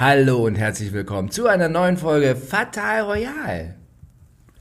[0.00, 3.74] Hallo und herzlich willkommen zu einer neuen Folge Fatal Royal.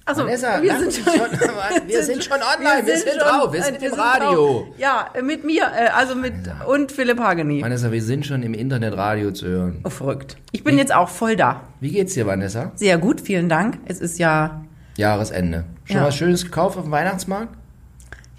[0.04, 3.84] Also, Vanessa, wir sind schon, schon- wir sind schon online, wir sind drauf, wir sind
[3.84, 4.32] im Radio.
[4.34, 4.66] drauf.
[4.80, 6.34] Ja, mit mir, äh, also mit
[6.66, 7.62] und Philipp Hageni.
[7.62, 9.82] Vanessa, wir sind schon im Internetradio zu hören.
[9.84, 10.38] Oh, verrückt.
[10.54, 11.62] Ich bin jetzt auch voll da.
[11.82, 12.72] Wie geht's dir, Vanessa?
[12.76, 13.78] Sehr gut, vielen Dank.
[13.86, 14.62] Es ist ja,
[14.96, 15.66] Jahresende.
[15.86, 16.06] Schon Ja.
[16.06, 17.54] was Schönes gekauft auf dem Weihnachtsmarkt?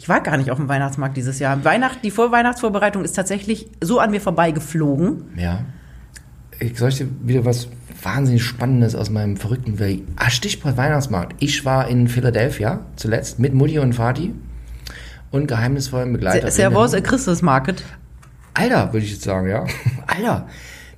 [0.01, 1.65] ich war gar nicht auf dem Weihnachtsmarkt dieses Jahr.
[1.65, 5.33] Weihnacht, die Vorweihnachtsvorbereitung ist tatsächlich so an mir vorbeigeflogen.
[5.37, 5.61] Ja.
[6.61, 7.69] Ich soll ich dir wieder was
[8.03, 10.05] wahnsinnig Spannendes aus meinem verrückten Weg.
[10.17, 11.37] Ah, Stichwort Weihnachtsmarkt.
[11.41, 14.35] Ich war in Philadelphia zuletzt mit Mutti und Vati
[15.31, 16.53] und geheimnisvollen Begleiterinnen.
[16.53, 17.85] Servus, Christmas Market.
[18.55, 19.67] Alter, würde ich jetzt sagen, ja.
[20.07, 20.49] Alter,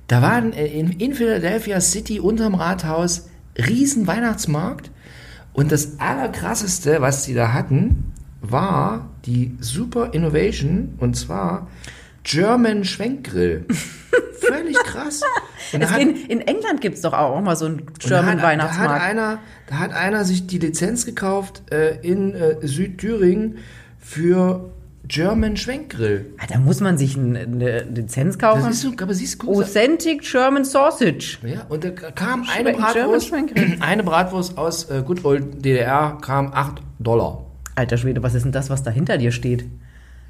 [0.07, 4.91] da waren in, in Philadelphia City unterm Rathaus riesen Weihnachtsmarkt
[5.53, 11.67] und das allerkrasseste, was sie da hatten, war die Super Innovation und zwar
[12.23, 13.65] German Schwenkgrill.
[14.41, 15.21] Völlig krass.
[15.73, 18.37] Es hat- in, in England gibt's doch auch mal so einen und da German hat,
[18.37, 19.01] Da hat, Weihnachtsmarkt.
[19.03, 23.59] einer, da hat einer sich die Lizenz gekauft äh, in äh, Südthüringen
[23.99, 24.71] für
[25.07, 26.33] German Schwenkgrill.
[26.39, 28.71] Ah, da muss man sich ein- eine Lizenz Das kaufen.
[28.71, 31.37] ist so, aber siehst du, Authentic German Sausage.
[31.45, 33.33] Ja, und da kam eine Schwenk- Bratwurst,
[33.81, 37.45] eine Bratwurst aus äh, Good Old DDR kam 8 Dollar.
[37.75, 39.65] Alter Schwede, was ist denn das, was da hinter dir steht?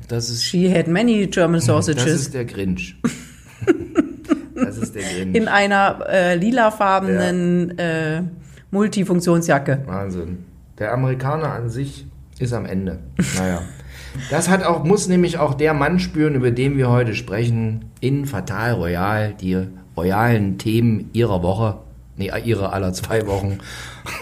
[0.07, 2.95] Das ist, She had many German das sausages ist der Grinch.
[4.63, 5.35] das ist der Grinch.
[5.35, 8.21] in einer äh, lilafarbenen äh,
[8.71, 9.83] Multifunktionsjacke.
[9.85, 10.45] Wahnsinn.
[10.79, 12.05] Der Amerikaner an sich
[12.39, 12.99] ist am Ende.
[13.37, 13.61] Naja.
[14.29, 18.25] Das hat auch, muss nämlich auch der Mann spüren, über den wir heute sprechen, in
[18.25, 21.77] Fatal Royal, die royalen Themen ihrer Woche,
[22.17, 23.59] nee, ihrer aller zwei Wochen.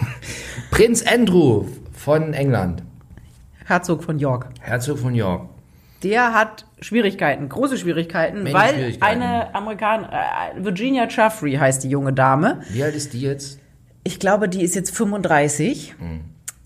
[0.70, 2.82] Prinz Andrew von England,
[3.66, 4.48] Herzog von York.
[4.60, 5.48] Herzog von York.
[6.02, 9.22] Der hat Schwierigkeiten, große Schwierigkeiten, Menge weil Schwierigkeiten.
[9.22, 12.60] eine Amerikaner, äh, Virginia Jeffrey heißt die junge Dame.
[12.70, 13.58] Wie alt ist die jetzt?
[14.02, 15.94] Ich glaube, die ist jetzt 35.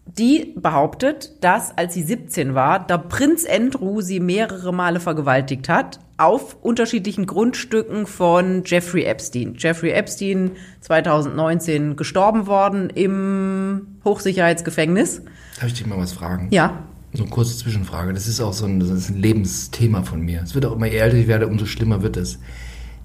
[0.06, 5.98] Die behauptet, dass als sie 17 war, der Prinz Andrew sie mehrere Male vergewaltigt hat
[6.16, 9.54] auf unterschiedlichen Grundstücken von Jeffrey Epstein.
[9.58, 10.52] Jeffrey Epstein
[10.82, 15.22] 2019 gestorben worden im Hochsicherheitsgefängnis.
[15.58, 16.48] Darf ich dich mal was fragen?
[16.52, 16.84] Ja.
[17.14, 18.12] So eine kurze Zwischenfrage.
[18.12, 20.42] Das ist auch so ein, das ist ein Lebensthema von mir.
[20.42, 22.40] Es wird auch immer älter ich werde, umso schlimmer wird es.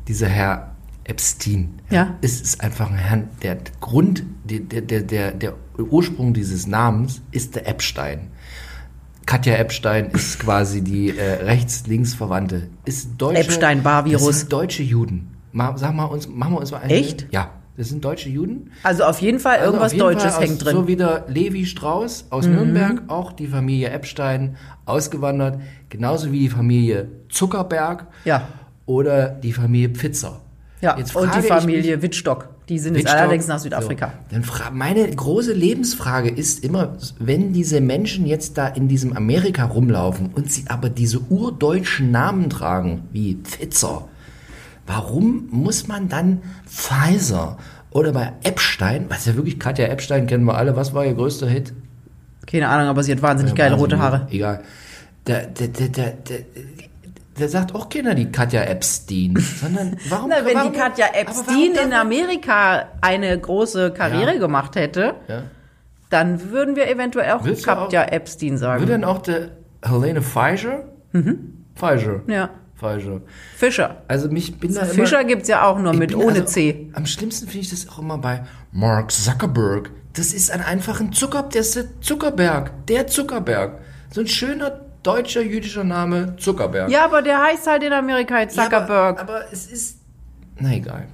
[0.07, 1.79] Dieser Herr Epstein.
[1.89, 2.17] Ja.
[2.21, 7.55] Es ist einfach ein Herr, der Grund, der, der, der, der, Ursprung dieses Namens ist
[7.55, 8.31] der Epstein.
[9.25, 12.69] Katja Epstein ist quasi die äh, rechts-links-Verwandte.
[12.85, 15.35] Ist deutsche, sind deutsche Juden.
[15.51, 16.89] Ma, sag mal uns, machen wir uns mal ein.
[16.89, 17.27] Echt?
[17.31, 17.51] Ja.
[17.79, 18.71] Das sind deutsche Juden.
[18.83, 20.75] Also auf jeden Fall Also irgendwas auf jeden Deutsches Fall aus, hängt drin.
[20.75, 20.81] Mhm.
[20.81, 26.49] So wie der Levi Strauss aus Nürnberg, auch die Familie Epstein ausgewandert, genauso wie die
[26.49, 28.49] Familie Zuckerberg Ja.
[28.85, 30.41] oder die Familie Pfitzer.
[30.81, 30.97] ja.
[30.97, 32.49] Jetzt Und die Familie Wittstock.
[32.67, 34.11] Die sind mich, jetzt allerdings nach Südafrika.
[34.29, 39.63] So, dann meine große Lebensfrage ist immer, wenn diese Menschen jetzt da in diesem Amerika
[39.63, 44.09] rumlaufen und sie aber diese urdeutschen Namen tragen, wie Pfitzer,
[44.89, 47.57] warum muss man dann Pfizer
[47.91, 51.47] oder bei Epstein, was ja wirklich Katja Epstein kennen wir alle, was war ihr größter
[51.47, 51.73] Hit?
[52.47, 54.27] Keine Ahnung, aber sie hat wahnsinnig geile Wahnsinn, rote Haare.
[54.31, 54.63] Egal.
[55.27, 56.39] Der, der, der, der, der,
[57.39, 60.29] der sagt auch keiner die Katja Epstein, sondern warum?
[60.29, 64.39] Na, wenn warum, die Katja Epstein in Amerika eine große Karriere Ja.
[64.39, 65.43] gemacht hätte, Ja.
[66.09, 68.81] dann würden wir eventuell auch Willst Katja Epstein sagen.
[68.81, 69.49] Wird dann auch der
[69.83, 70.85] Helene Fischer?
[71.11, 71.65] Mhm.
[71.75, 72.21] Fischer.
[72.27, 72.49] Ja.
[72.79, 73.21] Fischer.
[73.55, 74.03] Fischer.
[74.07, 76.89] Also mich bin da immer, Fischer gibt's ja auch nur mit ohne also, C.
[76.93, 79.91] Am schlimmsten finde ich das auch immer bei Mark Zuckerberg.
[80.13, 83.79] Das ist ein einfacher Zucker, der ist der Zuckerberg, der Zuckerberg.
[84.11, 86.89] So ein schöner deutscher jüdischer Name Zuckerberg.
[86.89, 89.19] Ja, aber der heißt halt in Amerika jetzt Ja, Zuckerberg.
[89.19, 89.97] Aber, aber es ist.
[90.57, 91.07] Na egal.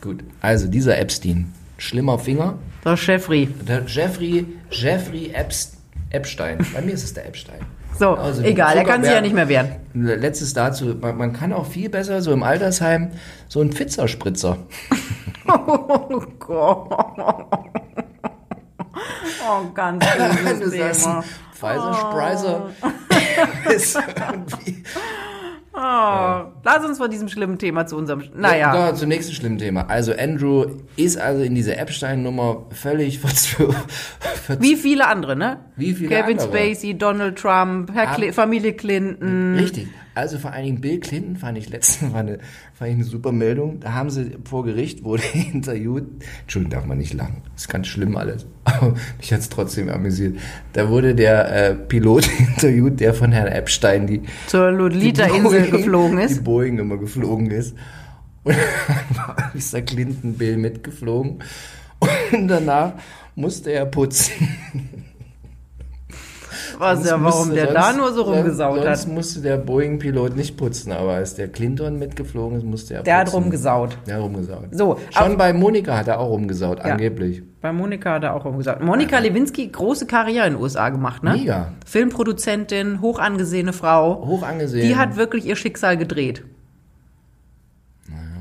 [0.00, 0.22] Gut.
[0.40, 1.52] Also dieser Epstein.
[1.78, 2.58] Schlimmer Finger.
[2.84, 3.48] der Jeffrey.
[3.66, 5.76] Der Jeffrey, Jeffrey Epst,
[6.10, 6.64] Epstein.
[6.72, 7.60] Bei mir ist es der Epstein.
[7.98, 9.76] So, Also, egal, er kann sich ja nicht mehr wehren.
[9.94, 13.12] Letztes dazu, man, man kann auch viel besser so im Altersheim
[13.48, 14.56] so einen Pfizerspritzer.
[15.46, 16.88] Oh Gott.
[19.46, 20.02] Oh, ganz
[20.42, 21.22] böses Thema.
[21.52, 22.70] Pfizer Spreiser
[23.74, 24.84] ist irgendwie.
[25.76, 28.22] Oh, lass uns von diesem schlimmen Thema zu unserem.
[28.34, 28.72] Naja.
[28.74, 29.88] Ja, zum nächsten schlimmen Thema.
[29.88, 30.66] Also Andrew
[30.96, 33.74] ist also in diese Epstein-Nummer völlig verzwö-
[34.44, 35.58] ver Wie viele andere, ne?
[35.74, 36.56] Wie viele Kevin andere?
[36.58, 38.14] Spacey, Donald Trump, Herr Ah.
[38.14, 39.56] Cli Familie Clinton.
[39.58, 39.88] Richtig.
[40.14, 42.38] Also vor allen Dingen Bill Clinton fand ich letztens war eine,
[42.72, 43.80] fand ich eine super Meldung.
[43.80, 46.04] Da haben sie vor Gericht wurde interviewt.
[46.42, 47.42] Entschuldigung, darf man nicht lachen.
[47.54, 48.46] Das ist ganz schlimm alles.
[48.80, 50.38] Aber mich hat's trotzdem amüsiert.
[50.72, 56.24] Da wurde der äh, Pilot interviewt, der von Herrn Epstein die Zur Lolita-Insel geflogen Die
[56.24, 56.44] ist.
[56.44, 57.74] Boeing immer geflogen ist.
[58.44, 58.56] Und
[58.88, 59.82] dann war Mr.
[59.82, 61.42] Clinton Bill mitgeflogen.
[62.32, 62.92] Und danach
[63.34, 64.32] musste er putzen.
[66.78, 68.96] Was ja, warum musste- der da sonst- nur so rumgesaut sonst hat.
[68.98, 73.16] Sonst musste der Boeing-Pilot nicht putzen, aber als der Clinton mitgeflogen ist, musste er Der
[73.18, 73.36] hat putzen.
[73.42, 73.98] rumgesaut.
[74.06, 74.64] Der hat rumgesaut.
[74.72, 76.84] So, Schon bei Monika hat er auch rumgesaut, Ja.
[76.92, 77.42] angeblich.
[77.60, 78.82] Bei Monika hat er auch rumgesagt.
[78.82, 81.32] Monika Lewinsky, große Karriere in den USA gemacht, ne?
[81.32, 81.72] Mega.
[81.86, 84.26] Filmproduzentin, hoch angesehene Frau.
[84.26, 84.86] Hoch angesehen.
[84.86, 86.44] Die hat wirklich ihr Schicksal gedreht.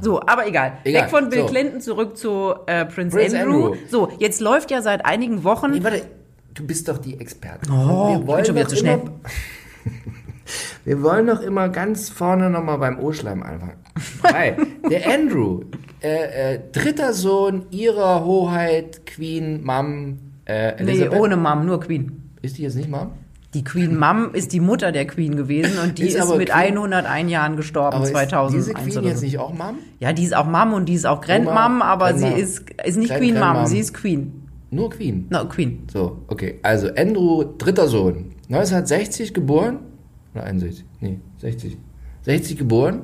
[0.02, 0.74] So, aber egal.
[0.84, 1.04] Egal.
[1.04, 1.46] Weg von Bill So.
[1.46, 3.68] Clinton zurück zu äh, Prince, Prince Andrew.
[3.68, 3.76] Andrew.
[3.90, 5.72] So, jetzt läuft ja seit einigen Wochen.
[5.72, 6.02] Nee, warte,
[6.54, 7.72] du bist doch die Expertin.
[7.74, 9.02] Oh, ich bin schon wieder zu schnell.
[10.86, 13.78] Wir wollen doch immer ganz vorne nochmal beim O-Schleim anfangen.
[14.22, 14.58] Weil
[14.90, 15.62] der Andrew,
[16.02, 21.20] äh, äh, dritter Sohn ihrer Hoheit, Queen, Mom, äh, Nee, Elisabeth.
[21.20, 22.30] ohne Mom, nur Queen.
[22.42, 23.12] Ist die jetzt nicht Mom?
[23.54, 26.78] Die Queen Mom ist die Mutter der Queen gewesen und die Ist ist, mit Queen-
[26.78, 29.78] 101 Jahren gestorben, Aber ist 2001 diese Queen jetzt nicht auch Mom?
[30.00, 32.36] Ja, die ist auch Mom und die ist auch Grandmom, Oma, aber Grandmom.
[32.36, 34.43] sie ist, ist nicht Grand- Queen Mom, sie ist Queen.
[34.74, 35.28] Nur Queen.
[35.30, 35.84] No, Queen.
[35.92, 36.60] So, okay.
[36.64, 38.32] Also Andrew, dritter Sohn.
[38.50, 39.80] 1960 geboren.
[40.34, 40.86] Oder 61?
[41.00, 41.78] Nee, 60.
[42.24, 43.04] 60 geboren.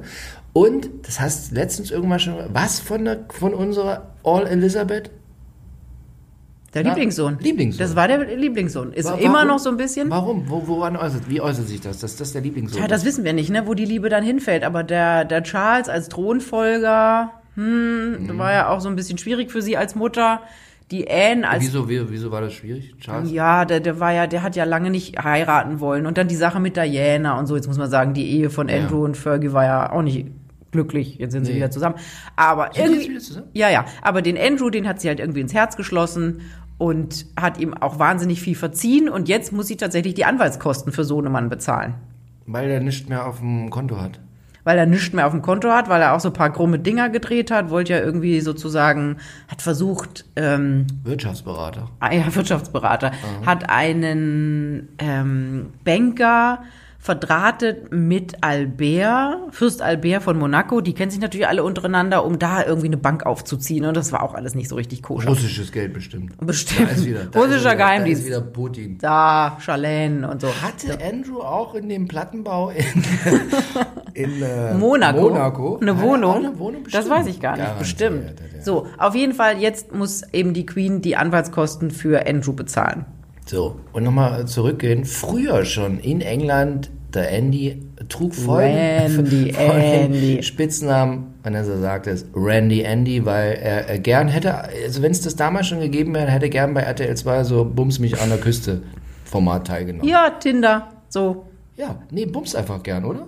[0.54, 5.12] Und, das hast du letztens irgendwann schon, was von, der, von unserer All Elizabeth?
[6.74, 7.38] Der Ja, Lieblingssohn.
[7.40, 7.80] Lieblingssohn.
[7.80, 8.94] Das war der Lieblingssohn.
[8.94, 9.48] Ist Wa- immer warum?
[9.48, 10.10] noch so ein bisschen.
[10.12, 10.50] Warum?
[10.50, 13.08] Wo, woran äußert, wie äußert sich das, dass das der Lieblingssohn Ja, das ist?
[13.08, 14.64] wissen wir nicht, ne, wo die Liebe dann hinfällt.
[14.64, 18.38] Aber der, der Charles als Thronfolger, hm, Mhm.
[18.38, 20.42] war ja auch so ein bisschen schwierig für sie als Mutter.
[20.92, 23.32] Die Anne als Wieso, wie, wieso war das schwierig, Charles?
[23.32, 26.06] Ja, der, der war ja, der hat ja lange nicht heiraten wollen.
[26.08, 27.56] Und dann die Sache mit Diana und so.
[27.56, 30.28] Jetzt muss man sagen, die Ehe von Andrew und Fergie war ja auch nicht
[30.72, 31.18] glücklich.
[31.18, 31.58] Jetzt sind sie Nee.
[31.58, 31.96] wieder zusammen.
[32.36, 33.00] Aber Sind die irgendwie.
[33.02, 33.48] jetzt wieder zusammen?
[33.54, 33.86] Ja, ja.
[34.02, 36.42] Aber den Andrew, den hat sie halt irgendwie ins Herz geschlossen
[36.80, 39.10] und hat ihm auch wahnsinnig viel verziehen.
[39.10, 41.96] Und jetzt muss sie tatsächlich die Anwaltskosten für Sohnemann bezahlen.
[42.48, 44.20] Weil er nichts mehr auf dem Konto hat.
[44.64, 46.80] Weil er nichts mehr auf dem Konto hat, weil er auch so ein paar krumme
[46.80, 49.18] Dinger gedreht hat, wollte ja irgendwie sozusagen,
[49.48, 51.90] hat versucht, ähm, Wirtschaftsberater.
[52.00, 53.12] Ah ja, Wirtschaftsberater,
[53.46, 56.60] hat einen ähm, Banker
[57.02, 60.82] verdrahtet mit Albert, Fürst Albert von Monaco.
[60.82, 63.86] Die kennen sich natürlich alle untereinander, um da irgendwie eine Bank aufzuziehen.
[63.86, 65.30] Und das war auch alles nicht so richtig koscher.
[65.30, 66.34] Russisches Geld bestimmt.
[66.46, 66.90] Bestimmt.
[66.90, 68.22] Da ist wieder, da Russischer ist wieder, Geheimdienst.
[68.24, 68.98] Da ist wieder Putin.
[69.00, 70.50] Da, Charlene und so.
[70.62, 72.86] Hatte Andrew auch in dem Plattenbau in,
[74.20, 75.30] in äh, Monaco.
[75.30, 76.36] Monaco Eine Wohnung.
[76.36, 77.66] eine Wohnung das weiß ich gar nicht.
[77.66, 78.34] Garantiert Bestimmt.
[78.62, 83.06] So, auf jeden Fall, jetzt muss eben die Queen die Anwaltskosten für Andrew bezahlen.
[83.46, 85.06] So, und nochmal zurückgehen.
[85.06, 90.44] Früher schon in England, der Andy trug folgenden, Randy, Andy.
[90.44, 95.36] Spitznamen, Vanessa sagt es, Randy Andy, weil er, er gern hätte, also wenn es das
[95.36, 98.38] damals schon gegeben wäre, hätte er gern bei RTL 2 so Bums mich an der
[98.38, 98.84] Küste
[99.26, 100.08] Format teilgenommen.
[100.08, 101.46] Ja, Tinder, so.
[101.76, 103.28] Ja, nee, Bums einfach gern, oder?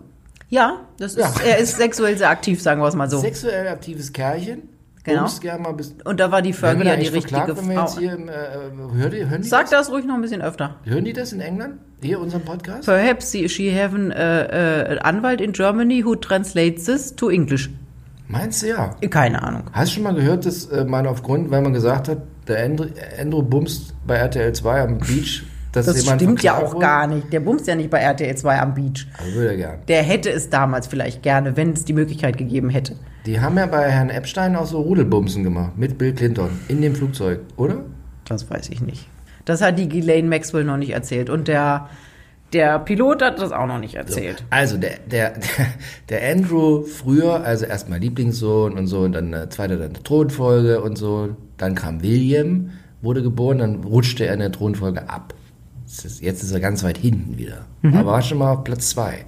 [0.52, 1.34] Ja, das ist, Ja.
[1.46, 3.20] er ist sexuell sehr aktiv, sagen wir es mal so.
[3.20, 4.64] Sexuell aktives Kerlchen.
[5.04, 5.26] Genau.
[6.06, 8.00] Und da war die Fergie ja die richtige wenn wir jetzt Frau.
[8.02, 8.34] hier im, äh,
[8.94, 9.88] hören die, hören die Sag das?
[9.88, 10.76] das ruhig noch ein bisschen öfter.
[10.84, 11.80] Hören die das in England?
[12.04, 12.86] Hier, unseren Podcast?
[12.86, 17.72] Perhaps she she have an äh, Anwalt in Germany who translates this to English.
[18.28, 18.96] Meinst du ja?
[19.10, 19.64] Keine Ahnung.
[19.74, 22.86] Hast du schon mal gehört, dass äh, man aufgrund, weil man gesagt hat, der Andrew,
[23.20, 27.32] Andrew bumst bei RTL 2 am Beach, dass Das stimmt ja auch gar nicht.
[27.32, 29.08] Der bumst ja nicht bei RTL 2 am Beach.
[29.18, 29.80] Also würde er gern.
[29.88, 32.96] Der hätte es damals vielleicht gerne, wenn es die Möglichkeit gegeben hätte.
[33.26, 36.96] Die haben ja bei Herrn Epstein auch so Rudelbumsen gemacht mit Bill Clinton in dem
[36.96, 37.84] Flugzeug, oder?
[38.26, 39.08] Das weiß ich nicht.
[39.46, 41.30] Das hat die Ghislaine Maxwell noch nicht erzählt.
[41.30, 41.90] Und der,
[42.54, 44.44] der Pilot hat das auch noch nicht erzählt.
[44.50, 45.34] Also der, der,
[46.10, 50.98] der, Andrew früher, also erstmal Lieblingssohn und so, und dann äh, zweiter dann Thronfolge und
[50.98, 51.36] so.
[51.58, 55.34] Dann kam William, wurde geboren, dann rutschte er in der Thronfolge ab.
[56.20, 57.66] Jetzt ist er ganz weit hinten wieder.
[57.84, 59.26] Aber war schon mal auf Platz zwei.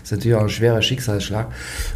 [0.00, 1.52] Das ist natürlich auch ein schwerer Schicksalsschlag.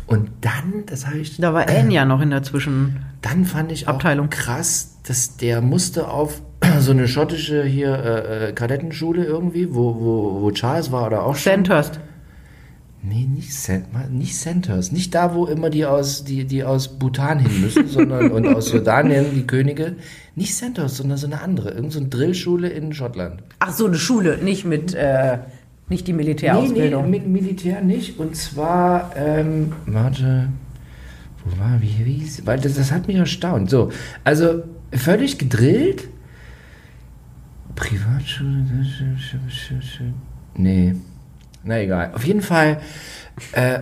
[0.06, 3.04] Und dann, das habe ich Da war Anne ja noch in der Zwischen.
[3.22, 4.30] dann fand ich auch Abteilung.
[4.30, 6.42] krass, dass der musste auf
[6.78, 11.36] so eine schottische hier äh, äh, Kadettenschule irgendwie, wo, wo, wo Charles war oder auch
[11.36, 11.52] schon.
[11.52, 12.00] Sandhurst.
[13.08, 14.90] Nee, nicht, Cent, nicht Centers.
[14.90, 18.72] Nicht da, wo immer die aus, die, die aus Bhutan hin müssen, sondern und aus
[18.72, 19.94] Jordanien, die Könige.
[20.34, 21.70] Nicht Centers, sondern so eine andere.
[21.70, 23.44] Irgend so eine Drillschule in Schottland.
[23.60, 25.38] Ach so, eine Schule, nicht mit, äh,
[25.88, 27.08] nicht die Militärausbildung.
[27.08, 28.18] Nee, nee, mit Militär nicht.
[28.18, 30.48] Und zwar, ähm, warte,
[31.44, 33.70] wo war, wie hieß, weil das, das hat mich erstaunt.
[33.70, 33.92] So,
[34.24, 36.08] also völlig gedrillt.
[37.76, 38.64] Privatschule,
[40.56, 40.94] nee,
[41.66, 42.12] na egal.
[42.14, 42.78] Auf jeden Fall,
[43.52, 43.80] äh,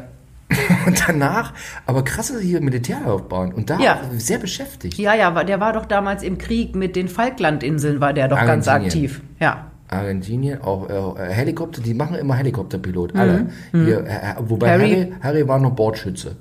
[0.87, 1.53] und danach,
[1.87, 4.01] aber krasse hier Militärlaufbahn und da Ja.
[4.17, 4.99] sehr beschäftigt.
[4.99, 8.69] Ja, ja, der war doch damals im Krieg mit den Falklandinseln, war der doch ganz
[8.69, 9.23] aktiv.
[9.41, 9.71] Ja.
[9.89, 13.47] Argentinien, auch äh, Helikopter, die machen immer Helikopterpilot, alle.
[13.73, 14.81] Hier, äh, wobei Mhm.
[14.83, 16.37] Harry- Harry, Harry war noch Bordschütze.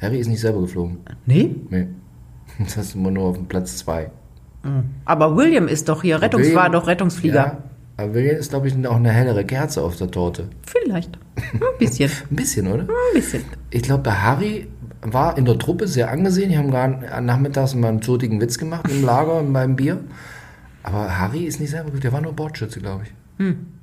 [0.00, 0.98] Harry ist nicht selber geflogen.
[1.26, 1.54] Nee?
[1.70, 1.86] Nee.
[2.58, 4.10] Das ist immer nur auf dem Platz zwei.
[5.06, 7.34] Aber William ist doch hier, Rettungs William- war doch Rettungsflieger.
[7.34, 7.58] Ja,
[8.00, 10.48] aber William ist, glaube ich, auch eine hellere Kerze auf der Torte.
[10.66, 11.18] Vielleicht.
[11.36, 12.10] Ein bisschen.
[12.30, 12.82] Ein bisschen, oder?
[12.82, 13.44] Ein bisschen.
[13.70, 14.66] Ich glaube, bei Harry
[15.02, 16.50] war in der Truppe sehr angesehen.
[16.50, 20.00] Die haben gerade nachmittags mal einen zotigen Witz gemacht im Lager beim Bier.
[20.82, 22.02] Aber Harry ist nicht selber gut.
[22.04, 23.12] Der war nur Bordschütze, glaube ich.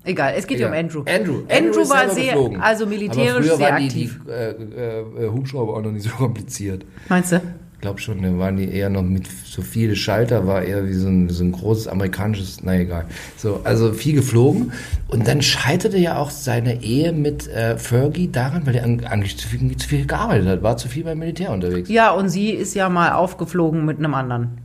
[0.03, 0.73] Egal, es geht ja um.
[0.73, 1.03] Andrew.
[1.07, 2.61] Andrew, Andrew ist war sehr, geflogen.
[2.61, 4.19] also Aber militärisch früher sehr waren die, aktiv.
[4.25, 6.85] Die äh, äh, äh, Hubschrauber auch noch nicht so kompliziert.
[7.09, 7.41] Meinst du?
[7.77, 10.93] Ich glaube schon, da waren die eher noch mit so viele Schalter, war eher wie
[10.93, 13.05] so ein, so ein großes amerikanisches, na egal.
[13.37, 14.71] So, also viel geflogen.
[15.09, 19.47] Und dann scheiterte ja auch seine Ehe mit äh, Fergie daran, weil er eigentlich zu
[19.47, 21.87] viel, zu viel gearbeitet hat, war zu viel beim Militär unterwegs.
[21.87, 24.57] Ja, und sie ist ja mal aufgeflogen mit einem anderen.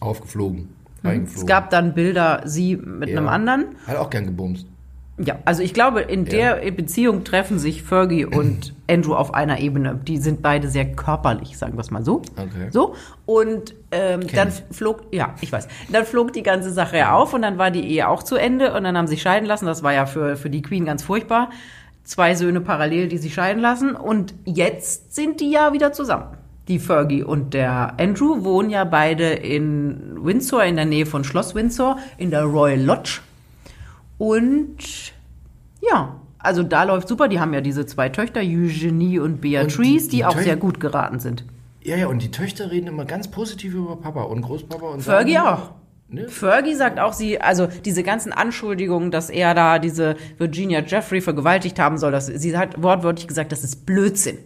[0.00, 0.68] Aufgeflogen,
[0.98, 1.46] Es reingeflogen.
[1.46, 3.18] gab dann Bilder, sie mit Ja.
[3.18, 3.64] einem anderen.
[3.86, 4.66] Hat auch gern gebumst.
[5.18, 6.54] Ja, also ich glaube, in Ja.
[6.56, 10.00] der Beziehung treffen sich Fergie und Andrew auf einer Ebene.
[10.06, 12.22] Die sind beide sehr körperlich, sagen wir es mal so.
[12.36, 12.68] Okay.
[12.70, 12.94] So.
[13.26, 14.76] Und ähm, dann ich.
[14.76, 17.86] flog, ja, ich weiß, dann flog die ganze Sache ja auf und dann war die
[17.86, 19.66] Ehe auch zu Ende und dann haben sie sich scheiden lassen.
[19.66, 21.50] Das war ja für, für die Queen ganz furchtbar.
[22.04, 23.94] Zwei Söhne parallel, die sich scheiden lassen.
[23.94, 26.36] Und jetzt sind die ja wieder zusammen.
[26.68, 31.54] Die Fergie und der Andrew wohnen ja beide in Windsor, in der Nähe von Schloss
[31.54, 33.20] Windsor, in der Royal Lodge.
[34.26, 34.76] Und
[35.80, 37.26] ja, also da läuft super.
[37.26, 40.78] Die haben ja diese zwei Töchter, Eugenie und Beatrice, die, die auch Tö- sehr gut
[40.78, 41.44] geraten sind.
[41.82, 45.32] Ja, ja, und die Töchter reden immer ganz positiv über Papa und Großpapa und Fergie
[45.34, 45.70] sagen- auch.
[46.08, 46.28] Ne?
[46.28, 51.80] Fergie sagt auch, sie, also diese ganzen Anschuldigungen, dass er da diese Virginia Jeffrey vergewaltigt
[51.80, 54.38] haben soll, dass, sie hat wortwörtlich gesagt, das ist Blödsinn.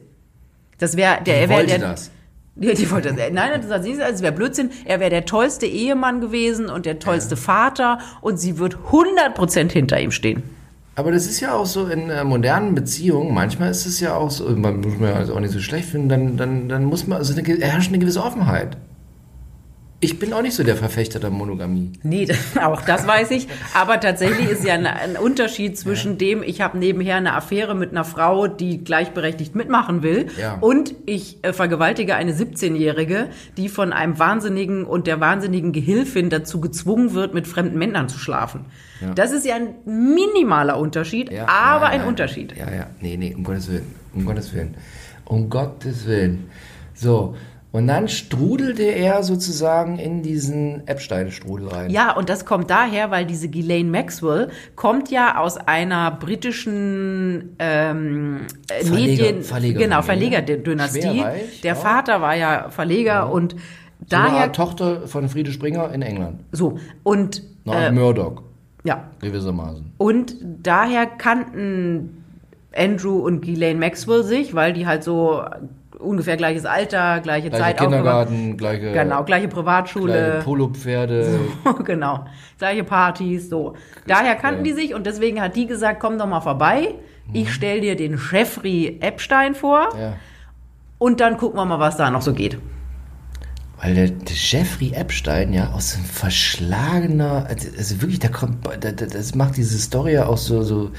[0.78, 2.11] Das wäre der, er wollte der, das.
[2.58, 3.30] Ja, die wollte das.
[3.32, 4.70] Nein, das sagt sie, es wäre Blödsinn.
[4.86, 10.00] Er wäre der tollste Ehemann gewesen und der tollste Vater und sie wird 100% hinter
[10.00, 10.42] ihm stehen.
[10.94, 14.30] Aber das ist ja auch so in äh, modernen Beziehungen, manchmal ist es ja auch
[14.30, 17.06] so, man muss man ja also auch nicht so schlecht finden, dann, dann, dann muss
[17.06, 18.78] man, also eine, herrscht eine gewisse Offenheit.
[19.98, 21.92] Ich bin auch nicht so der Verfechter der Monogamie.
[22.02, 22.28] Nee,
[22.62, 23.48] auch das weiß ich.
[23.74, 27.92] Aber tatsächlich ist ja ein, ein Unterschied zwischen dem, ich habe nebenher eine Affäre mit
[27.92, 30.58] einer Frau, die gleichberechtigt mitmachen will, Ja.
[30.60, 36.60] und ich äh, vergewaltige eine 17-Jährige, die von einem Wahnsinnigen und der wahnsinnigen Gehilfin dazu
[36.60, 38.66] gezwungen wird, mit fremden Männern zu schlafen.
[39.00, 39.14] Ja.
[39.14, 42.06] Das ist ja ein minimaler Unterschied, Ja, aber ja, ein ja.
[42.06, 42.54] Unterschied.
[42.56, 44.74] Ja, ja, nee, nee, um Gottes Willen, um Gottes Willen,
[45.24, 46.50] um Gottes Willen.
[46.94, 47.34] So,
[47.76, 51.90] und dann strudelte er sozusagen in diesen Epstein-Strudel rein.
[51.90, 58.47] Ja, und das kommt daher, weil diese Ghislaine Maxwell kommt ja aus einer britischen ähm,
[58.71, 58.92] äh, Verleger-
[59.25, 60.00] Medien, Verleger- genau?
[60.02, 61.23] Verlegerdynastie.
[61.62, 61.75] Der ja.
[61.75, 63.59] Vater war ja Verleger und so
[64.09, 66.40] daher Tochter von Friede Springer in England.
[66.52, 68.42] so und Art äh, Murdoch,
[68.85, 69.92] ja gewissermaßen.
[69.99, 72.23] und daher kannten
[72.75, 75.42] Andrew und Ghislaine Maxwell sich, weil die halt so
[75.98, 80.12] ungefähr gleiches Alter, gleiche Gleicher Zeit Kindergarten, gleiche, Genau, gleiche Privatschule.
[80.12, 81.40] kleine Polopferde.
[81.84, 82.26] genau.
[82.58, 83.74] Gleiche Partys, so.
[84.06, 86.94] Daher kannten die sich und deswegen hat die gesagt, komm doch mal vorbei.
[87.32, 90.12] Ich stell dir den Jeffrey Epstein vor Ja.
[90.98, 92.56] und dann gucken wir mal, was da noch so geht.
[93.82, 98.66] Weil der, der Jeffrey Epstein ja aus so ein verschlagener, also, also wirklich, da kommt,
[98.80, 100.92] da, da, das macht diese Story ja auch so, so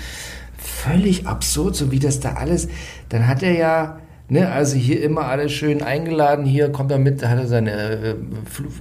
[0.58, 2.68] völlig absurd, so wie das da alles,
[3.10, 4.00] dann hat er ja,
[4.30, 7.72] ne, also hier immer alles schön eingeladen, hier kommt er mit, da hat er seine,
[7.72, 8.16] äh,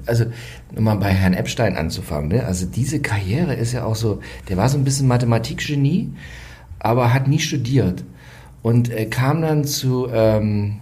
[0.07, 0.27] also
[0.75, 4.69] nochmal bei Herrn Epstein anzufangen, ne, also diese Karriere ist ja auch so, der war
[4.69, 6.13] so ein bisschen Mathematikgenie,
[6.79, 8.05] aber hat nie studiert
[8.63, 10.81] und äh, kam dann zu, ähm,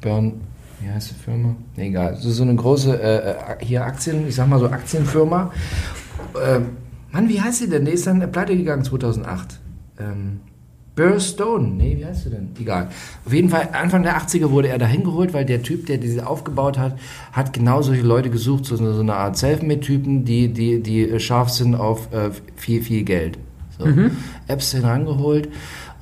[0.00, 0.40] Burn,
[0.80, 1.56] wie heißt die Firma?
[1.76, 2.16] Nee, egal.
[2.16, 5.50] So, so eine große, äh, äh, hier Aktien, ich sag mal so Aktienfirma.
[6.46, 6.76] Ähm,
[7.10, 7.84] Mann, wie heißt sie denn?
[7.86, 9.58] Die ist dann pleite gegangen 2008.
[9.98, 10.40] Ähm,
[10.96, 12.48] Burr Stone, nee, wie heißt sie denn?
[12.58, 12.88] Egal.
[13.26, 16.26] Auf jeden Fall, Anfang der 80er wurde er dahin geholt, weil der Typ, der diese
[16.26, 16.98] aufgebaut hat,
[17.32, 21.74] hat genau solche Leute gesucht, so, so eine Art Selfmade-Typen, die, die, die scharf sind
[21.74, 23.38] auf äh, viel, viel Geld.
[23.78, 23.86] So.
[24.48, 25.50] Epstein rangeholt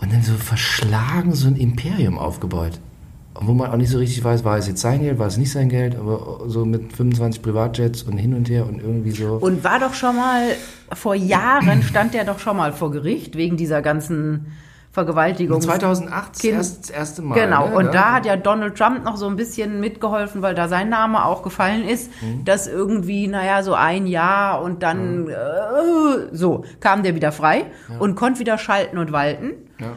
[0.00, 2.78] und dann so verschlagen so ein Imperium aufgebaut.
[3.34, 5.50] Wo man auch nicht so richtig weiß, war es jetzt sein Geld, war es nicht
[5.50, 9.38] sein Geld, aber so mit 25 Privatjets und hin und her und irgendwie so.
[9.40, 10.50] Und war doch schon mal,
[10.92, 14.52] vor Jahren stand der doch schon mal vor Gericht wegen dieser ganzen
[14.94, 15.60] Vergewaltigung.
[15.60, 17.34] 2008 das, Kind- erst, das erste Mal.
[17.34, 17.74] Genau, ne?
[17.76, 21.24] und da hat ja Donald Trump noch so ein bisschen mitgeholfen, weil da sein Name
[21.24, 22.44] auch gefallen ist, Mhm.
[22.44, 25.34] dass irgendwie, naja, so ein Jahr und dann äh,
[26.32, 27.66] so kam der wieder frei
[27.98, 29.50] und konnte wieder schalten und walten.
[29.80, 29.88] Ja.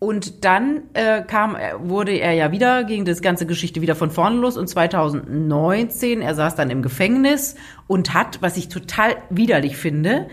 [0.00, 4.10] Und dann äh, kam, er- wurde er ja wieder, ging das ganze Geschichte wieder von
[4.10, 7.56] vorne los und 2019, er saß dann im Gefängnis
[7.88, 10.28] und hat, was ich total widerlich finde,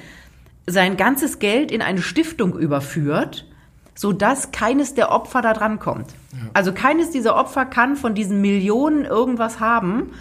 [0.68, 3.48] sein ganzes Geld in eine Stiftung überführt,
[3.96, 6.14] sodass keines der Opfer da dran kommt.
[6.54, 10.12] Also keines dieser Opfer kann von diesen Millionen irgendwas haben.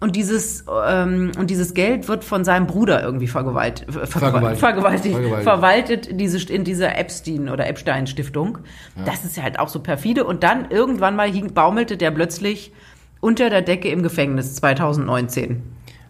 [0.00, 4.60] Und dieses, ähm, und dieses Geld wird von seinem Bruder irgendwie vergewalt, ver Vergewaltigt.
[4.60, 5.48] vergewaltigt, Vergewaltigt.
[5.48, 8.58] verwaltet diese, in dieser Epstein- oder Epstein-Stiftung.
[9.04, 10.24] Das ist ja halt auch so perfide.
[10.24, 12.72] Und dann irgendwann mal hing, baumelte der plötzlich
[13.20, 15.62] unter der Decke im Gefängnis 2019.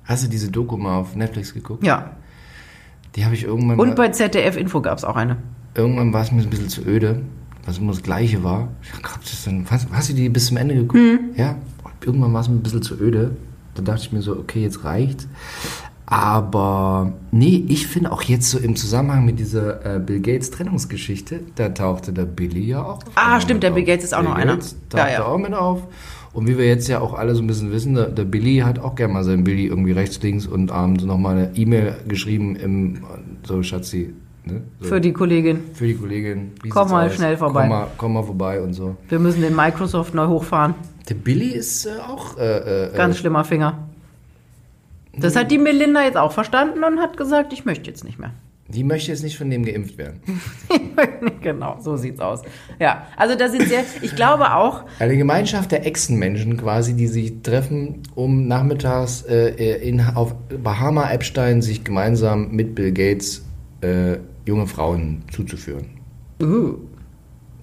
[0.05, 1.85] Hast du diese Doku mal auf Netflix geguckt?
[1.85, 2.17] Ja.
[3.15, 5.37] Die habe ich irgendwann Und bei ZDF Info gab es auch eine.
[5.75, 7.23] Irgendwann war es mir ein bisschen zu öde,
[7.67, 8.69] was immer das Gleiche war.
[8.83, 11.03] Ich gedacht, das dann, hast, hast du die bis zum Ende geguckt?
[11.03, 11.19] Hm.
[11.37, 11.57] Ja.
[12.05, 13.37] Irgendwann war es mir ein bisschen zu öde.
[13.75, 15.27] Da dachte ich mir so, okay, jetzt reicht's.
[16.07, 21.41] Aber nee, ich finde auch jetzt so im Zusammenhang mit dieser äh, Bill Gates Trennungsgeschichte,
[21.55, 23.01] da tauchte der Billy ja auch.
[23.15, 23.77] Ah, mit stimmt, der auf.
[23.77, 24.53] Bill Gates ist auch Bill noch einer.
[24.57, 25.25] Gates tauchte Ja, ja.
[25.25, 25.83] auch mit auf.
[26.35, 28.81] Und wie wir jetzt ja auch alle so ein bisschen wissen, der, der Billy hat
[28.81, 33.05] auch gerne mal sein Billy irgendwie rechts, links und abends nochmal eine E-Mail geschrieben im,
[33.45, 34.13] so Schatzi,
[34.47, 34.63] ne?
[34.81, 35.61] So, Für die Kollegin.
[35.75, 36.53] für die Kollegin.
[36.63, 37.15] Wie Komm mal aus?
[37.15, 37.61] schnell vorbei.
[37.63, 38.97] Komm mal, komm mal vorbei und so.
[39.09, 40.75] Wir müssen den Microsoft neu hochfahren.
[41.09, 43.79] Der Billy ist äh, auch äh, äh, Ganz schlimmer Finger.
[45.17, 48.31] Das hat die Melinda jetzt auch verstanden und hat gesagt, ich möchte jetzt nicht mehr.
[48.67, 50.21] Die möchte jetzt nicht von dem geimpft werden.
[51.43, 52.41] genau, so sieht's aus.
[52.81, 57.43] Ja, also da sind sehr, ich glaube auch, Eine Gemeinschaft der Echsenmenschen quasi, die sich
[57.43, 59.51] treffen, um nachmittags äh,
[59.87, 63.45] in, auf Bahama Epstein sich gemeinsam mit Bill Gates
[63.83, 65.87] äh, junge Frauen zuzuführen.
[66.43, 66.75] uh,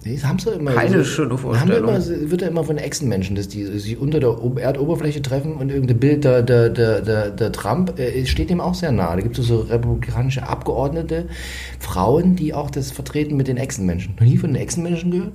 [0.04, 0.72] Das haben sie immer.
[0.72, 1.88] Keine schöne haben Vorstellung.
[1.90, 5.70] Immer, wird ja immer von Echsenmenschen, dass die sich unter der Ob- Erdoberfläche treffen und
[5.70, 9.16] irgendein Bild der, der, der, der, Trump äh, steht dem auch sehr nahe.
[9.16, 11.28] Da gibt es so republikanische Abgeordnete,
[11.78, 14.14] Frauen, die auch das vertreten mit den Echsenmenschen.
[14.18, 15.32] Noch nie von den Echsenmenschen gehört?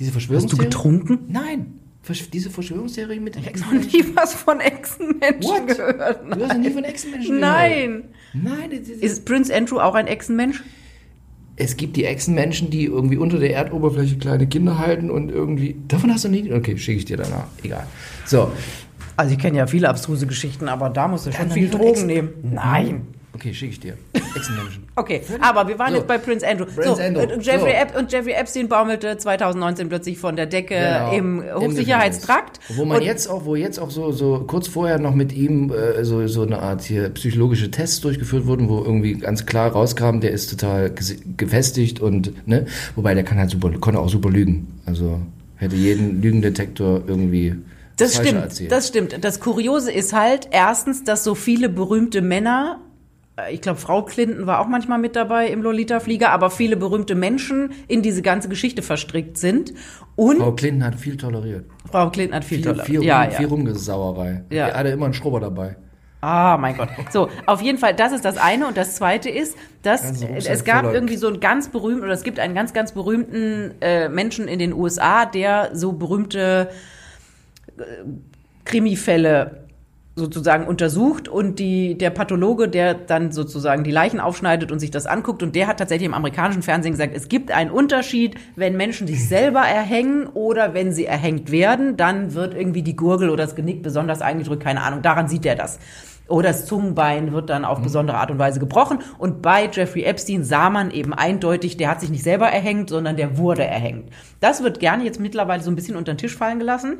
[0.00, 0.64] Diese hast du Verschwörungstheorie?
[0.64, 1.18] getrunken?
[1.28, 1.74] Nein.
[2.04, 3.92] Versch- Diese Verschwörungstheorie mit den Noch Echsenmenschen.
[3.92, 5.68] nie was von Echsenmenschen What?
[5.68, 6.20] gehört.
[6.36, 7.54] Du hast noch nie von Echsenmenschen gehört?
[7.56, 8.04] Nein.
[8.34, 10.62] Nein, das ist, Ist Prince Andrew auch ein Echsenmensch?
[11.56, 15.76] es gibt die Echsenmenschen, die irgendwie unter der Erdoberfläche kleine Kinder halten und irgendwie.
[15.86, 16.52] Davon hast du nie.
[16.52, 17.46] Okay, schicke ich dir danach.
[17.62, 17.86] Egal.
[18.26, 18.50] So.
[19.16, 22.06] Also ich kenne ja viele abstruse Geschichten, aber da musst du schon viel Drogen Echsen-
[22.08, 22.28] nehmen.
[22.42, 23.06] Nein.
[23.34, 23.94] Okay, schicke ich dir.
[24.36, 24.84] Echsenmenschen.
[24.96, 25.96] Okay, aber wir waren So.
[25.98, 26.66] jetzt bei Prince Andrew.
[26.66, 27.22] Prince so, Andrew.
[27.34, 27.76] Und, Jeffrey So.
[27.76, 31.12] Ep und Jeffrey Epstein baumelte 2019 plötzlich von der Decke Genau.
[31.12, 32.60] im Hochsicherheitstrakt.
[32.76, 35.72] Wo man Und- jetzt auch, wo jetzt auch so, so kurz vorher noch mit ihm
[35.72, 40.20] äh, so, so eine Art hier psychologische Tests durchgeführt wurden, wo irgendwie ganz klar rauskam,
[40.20, 40.92] der ist total
[41.36, 42.66] gefestigt und, ne,
[42.96, 44.68] wobei der kann halt super, konnte auch super lügen.
[44.86, 45.20] Also
[45.56, 47.54] hätte jeden Lügendetektor irgendwie
[47.96, 48.72] Das stimmt, erzählt.
[48.72, 49.16] das stimmt.
[49.24, 52.83] Das Kuriose ist halt erstens, dass so viele berühmte Männer, äh,
[53.50, 57.72] ich glaube, Frau Clinton war auch manchmal mit dabei im Lolita-Flieger, aber viele berühmte Menschen
[57.88, 59.74] in diese ganze Geschichte verstrickt sind.
[60.14, 61.66] Und Frau Clinton hat viel toleriert.
[61.90, 63.36] Frau Clinton hat viel, Viel, toller- viel, ja, rum, ja.
[63.38, 64.44] viel Rumgesauerei.
[64.50, 64.68] Ja.
[64.68, 65.76] Er hatte immer einen Schrubber dabei.
[66.20, 66.88] Ah, mein Gott.
[67.10, 68.66] So, auf jeden Fall, das ist das eine.
[68.68, 72.38] Und das zweite ist, dass es gab irgendwie so einen ganz berühmten, oder es gibt
[72.38, 76.70] einen ganz, ganz berühmten äh, Menschen in den USA, der so berühmte
[77.76, 77.82] äh,
[78.64, 79.63] Krimifälle
[80.16, 85.06] sozusagen untersucht und die, der Pathologe, der dann sozusagen die Leichen aufschneidet und sich das
[85.06, 89.08] anguckt und der hat tatsächlich im amerikanischen Fernsehen gesagt, es gibt einen Unterschied, wenn Menschen
[89.08, 93.56] sich selber erhängen oder wenn sie erhängt werden, dann wird irgendwie die Gurgel oder das
[93.56, 95.80] Genick besonders eingedrückt, keine Ahnung, daran sieht er das.
[96.26, 99.00] Oder das Zungenbein wird dann auf besondere Art und Weise gebrochen.
[99.18, 103.16] Und bei Jeffrey Epstein sah man eben eindeutig, der hat sich nicht selber erhängt, sondern
[103.16, 104.08] der wurde erhängt.
[104.40, 106.96] Das wird gerne jetzt mittlerweile so ein bisschen unter den Tisch fallen gelassen.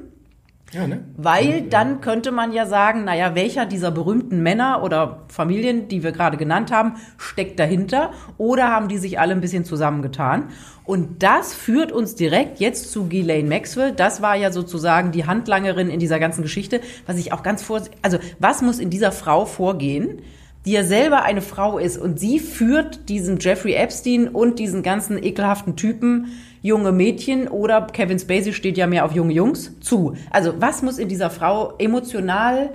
[0.74, 1.04] Ja, ne?
[1.16, 6.10] Weil dann könnte man ja sagen, naja, welcher dieser berühmten Männer oder Familien, die wir
[6.10, 8.10] gerade genannt haben, steckt dahinter?
[8.38, 10.48] Oder haben die sich alle ein bisschen zusammengetan?
[10.84, 13.92] Und das führt uns direkt jetzt zu Ghislaine Maxwell.
[13.92, 17.80] Das war ja sozusagen die Handlangerin in dieser ganzen Geschichte, was ich auch ganz vor,
[18.02, 20.22] also was muss in dieser Frau vorgehen?
[20.66, 25.22] die ja selber eine Frau ist und sie führt diesen Jeffrey Epstein und diesen ganzen
[25.22, 26.28] ekelhaften Typen,
[26.64, 30.14] junge Mädchen oder Kevin Spacey steht ja mehr auf junge Jungs, zu.
[30.30, 32.70] Also was muss in dieser Frau emotional,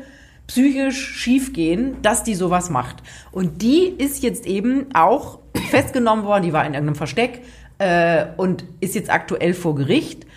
[0.46, 2.98] psychisch schiefgehen, dass die sowas macht?
[3.32, 5.40] Und die ist jetzt eben auch
[5.72, 7.42] festgenommen worden, die war in irgendeinem Versteck
[7.80, 10.28] äh, und ist jetzt aktuell vor Gericht.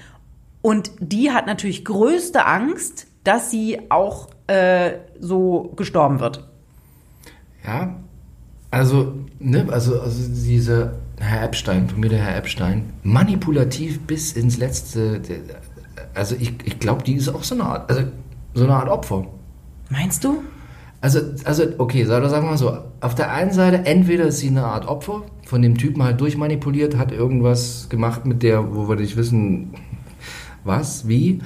[0.62, 6.48] Und die hat natürlich größte Angst, dass sie auch äh, so gestorben wird.
[7.66, 7.96] Ja,
[8.70, 14.58] also, ne, also, also dieser Herr Epstein, von mir der Herr Epstein, manipulativ bis ins
[14.58, 15.20] letzte,
[16.14, 18.02] also ich, ich glaube, die ist auch so eine Art, also
[18.54, 19.26] so eine Art Opfer.
[19.88, 20.42] Meinst du?
[21.00, 24.64] Also, also okay, sagen wir mal so, auf der einen Seite, entweder ist sie eine
[24.64, 29.16] Art Opfer, von dem Typen halt durchmanipuliert, hat irgendwas gemacht mit der, wo wir nicht
[29.16, 29.74] wissen,
[30.64, 31.40] was, wie,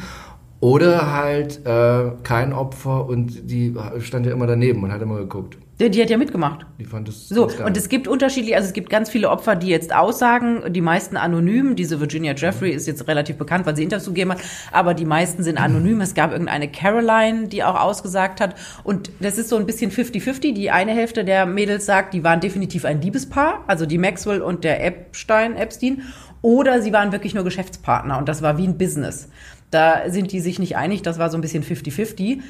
[0.67, 5.57] Oder halt äh, kein Opfer und die stand ja immer daneben und hat immer geguckt.
[5.79, 6.67] Die, die hat ja mitgemacht.
[6.81, 9.69] Die fand es So, und es gibt unterschiedliche, also es gibt ganz viele Opfer, die
[9.69, 11.77] jetzt aussagen, die meisten anonym.
[11.77, 14.41] Diese Virginia Jeffrey ist jetzt relativ bekannt, weil sie Interviews gegeben hat,
[14.73, 16.01] aber die meisten sind anonym.
[16.01, 18.57] Es gab irgendeine Caroline, die auch ausgesagt hat.
[18.83, 20.53] Und das ist so ein bisschen 50-50.
[20.53, 24.65] Die eine Hälfte der Mädels sagt, die waren definitiv ein Liebespaar, also die Maxwell und
[24.65, 26.03] der Epstein, Epstein.
[26.43, 29.29] Oder sie waren wirklich nur Geschäftspartner und das war wie ein Business.
[29.71, 32.41] Da sind die sich nicht einig, das war so ein bisschen 50-50.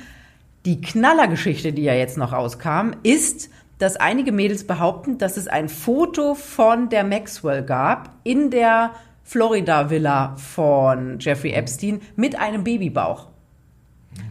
[0.64, 5.68] Die Knallergeschichte, die ja jetzt noch rauskam, ist, dass einige Mädels behaupten, dass es ein
[5.68, 8.92] Foto von der Maxwell gab in der
[9.24, 13.28] Florida-Villa von Jeffrey Epstein mit einem Babybauch.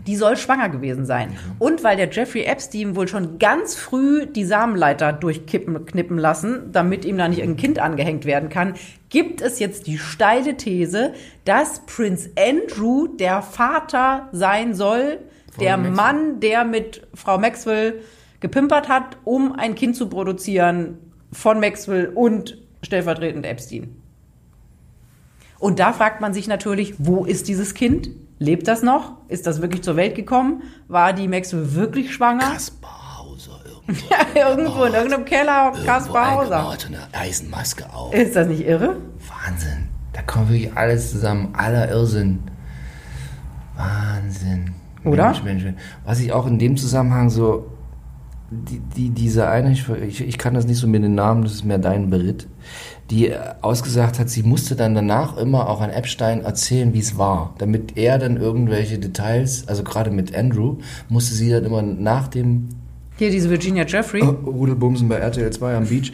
[0.07, 1.37] Die soll schwanger gewesen sein.
[1.59, 7.05] Und weil der Jeffrey Epstein wohl schon ganz früh die Samenleiter durchkippen, knippen lassen, damit
[7.05, 8.75] ihm da nicht ein Kind angehängt werden kann,
[9.09, 11.13] gibt es jetzt die steile These,
[11.45, 15.19] dass Prince Andrew der Vater sein soll,
[15.59, 15.95] der Maxwell.
[15.95, 18.01] Mann, der mit Frau Maxwell
[18.39, 20.97] gepimpert hat, um ein Kind zu produzieren
[21.31, 23.95] von Maxwell und stellvertretend Epstein.
[25.59, 28.09] Und da fragt man sich natürlich, wo ist dieses Kind?
[28.37, 29.13] Lebt das noch?
[29.29, 30.63] Ist das wirklich zur Welt gekommen?
[30.87, 32.51] War die Maxwell wirklich schwanger?
[32.51, 34.05] Kaspar Hauser irgendwo.
[34.35, 36.69] Irgendwo in irgendeinem Keller, Kaspar Hauser.
[36.87, 38.13] Eine Eisenmaske auf.
[38.13, 38.97] Ist das nicht irre?
[39.27, 39.89] Wahnsinn.
[40.11, 41.53] Da kommt wirklich alles zusammen.
[41.55, 42.39] Aller Irrsinn.
[43.77, 44.73] Wahnsinn.
[45.05, 45.25] Oder?
[45.25, 45.77] Mensch, Mensch, Mensch.
[46.03, 47.71] Was ich auch in dem Zusammenhang so,
[48.49, 51.53] die, die, diese eine, ich, ich, ich kann das nicht so mit den Namen, das
[51.53, 52.47] ist mehr dein Beritt,
[53.11, 57.53] die ausgesagt hat, sie musste dann danach immer auch an Epstein erzählen, wie es war,
[57.59, 62.69] damit er dann irgendwelche Details, also gerade mit Andrew, musste sie dann immer nach dem
[63.17, 64.21] Hier diese Virginia Jeffrey.
[64.21, 66.11] Rudelbumsen bei RTL 2 am Beach,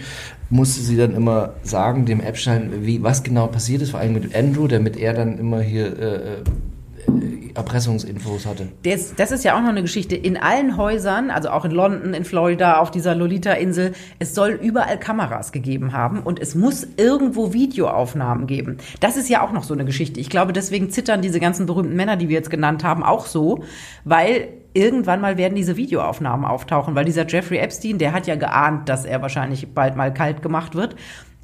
[0.49, 4.36] musste sie dann immer sagen, dem Epstein, wie, was genau passiert ist, vor allem mit
[4.36, 8.70] Andrew, damit er dann immer hier äh, äh, Erpressungsinfos hatte.
[8.84, 10.16] Das, das ist ja auch noch eine Geschichte.
[10.16, 15.00] In allen Häusern, also auch in London, in Florida, auf dieser Lolita-Insel, es soll überall
[15.00, 18.78] Kameras gegeben haben und es muss irgendwo Videoaufnahmen geben.
[19.00, 20.20] Das ist ja auch noch so eine Geschichte.
[20.20, 23.64] Ich glaube, deswegen zittern diese ganzen berühmten Männer, die wir jetzt genannt haben, auch so,
[24.04, 28.88] weil irgendwann mal werden diese Videoaufnahmen auftauchen, weil dieser Jeffrey Epstein, der hat ja geahnt,
[28.90, 30.96] dass er wahrscheinlich bald mal kalt gemacht wird.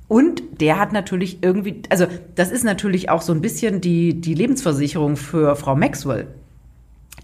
[0.08, 4.34] Und der hat natürlich irgendwie, also das ist natürlich auch so ein bisschen die, die
[4.34, 6.28] Lebensversicherung für Frau Maxwell.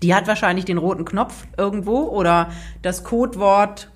[0.01, 3.89] Die hat wahrscheinlich den roten Knopf irgendwo oder das Codewort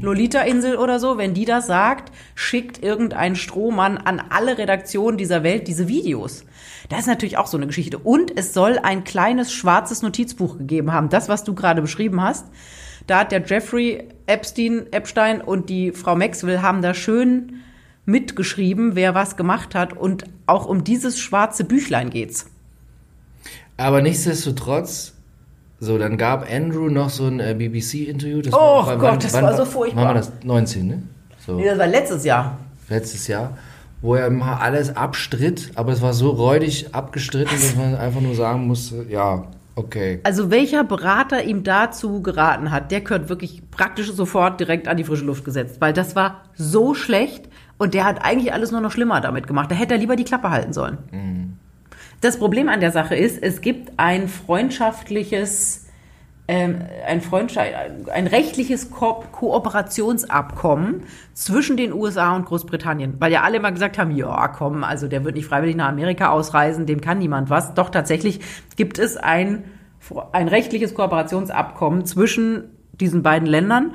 [0.00, 1.18] Lolita-Insel oder so.
[1.18, 6.44] Wenn die das sagt, schickt irgendein Strohmann an alle Redaktionen dieser Welt diese Videos.
[6.88, 7.98] Das ist natürlich auch so eine Geschichte.
[7.98, 11.08] Und es soll ein kleines schwarzes Notizbuch gegeben haben.
[11.08, 12.46] Das, was du gerade beschrieben hast.
[13.06, 17.60] Da hat der Jeffrey Epstein, Epstein und die Frau Maxwell haben da schön
[18.06, 19.92] mitgeschrieben, wer was gemacht hat.
[19.92, 22.46] Und auch um dieses schwarze Büchlein geht's.
[23.76, 25.14] Aber nichtsdestotrotz,
[25.78, 28.42] so, dann gab Andrew noch so ein äh, BBC-Interview.
[28.52, 30.00] Oh war- wann- Gott, das wann war so furchtbar.
[30.02, 30.32] Wann war das?
[30.44, 31.02] 19, ne?
[31.46, 31.56] So.
[31.56, 32.58] Nee, das war letztes Jahr.
[32.90, 33.56] letztes Jahr,
[34.02, 38.34] wo er mal alles abstritt, aber es war so räudig abgestritten, dass man einfach nur
[38.34, 40.20] sagen musste, ja, okay.
[40.24, 45.04] Also welcher Berater ihm dazu geraten hat, der gehört wirklich praktisch sofort direkt an die
[45.04, 47.48] frische Luft gesetzt, weil das war so schlecht
[47.80, 49.70] und der hat eigentlich alles nur noch schlimmer damit gemacht.
[49.70, 50.98] Da hätte er lieber die Klappe halten sollen.
[52.20, 55.86] Das Problem an der Sache ist, es gibt ein freundschaftliches,
[56.46, 57.70] ähm, ein, Freundschaft,
[58.12, 64.10] ein rechtliches Ko Kooperationsabkommen zwischen den USA und Großbritannien, weil ja alle immer gesagt haben,
[64.10, 67.72] ja, komm, also der wird nicht freiwillig nach Amerika ausreisen, dem kann niemand was.
[67.72, 68.40] Doch tatsächlich
[68.76, 69.64] gibt es ein,
[70.32, 73.94] ein rechtliches Kooperationsabkommen zwischen diesen beiden Ländern.